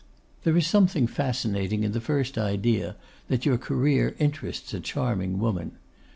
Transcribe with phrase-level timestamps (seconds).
[0.45, 2.95] There is something fascinating in the first idea
[3.27, 5.73] that your career interests a charming woman.